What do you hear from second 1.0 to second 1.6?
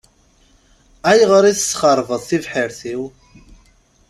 Ayɣer i